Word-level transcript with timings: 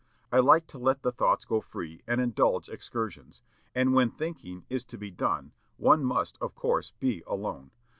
I 0.31 0.39
like 0.39 0.65
to 0.69 0.79
let 0.79 1.03
the 1.03 1.11
thoughts 1.11 1.45
go 1.45 1.61
free, 1.61 2.01
and 2.07 2.19
indulge 2.19 2.69
excursions. 2.69 3.43
And 3.75 3.93
when 3.93 4.09
thinking 4.09 4.65
is 4.67 4.83
to 4.85 4.97
be 4.97 5.11
done 5.11 5.51
one 5.77 6.03
must, 6.03 6.39
of 6.41 6.55
course, 6.55 6.91
be 6.99 7.21
alone. 7.27 7.69